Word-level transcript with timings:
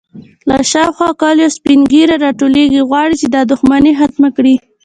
_له 0.49 0.57
شاوخوا 0.71 1.09
کليو 1.21 1.53
سپين 1.57 1.79
ږيرې 1.91 2.15
راټولېږي، 2.25 2.81
غواړي 2.89 3.15
چې 3.21 3.27
دا 3.35 3.41
دښمنې 3.51 3.91
ختمه 3.99 4.29
کړي. 4.37 4.55